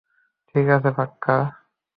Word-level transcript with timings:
ঠিক 0.47 0.65
আছে, 0.75 0.89
পার্কার! 0.97 1.41